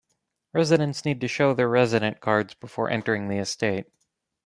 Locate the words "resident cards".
1.69-2.55